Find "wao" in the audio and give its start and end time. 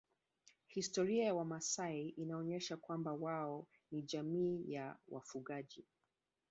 3.13-3.67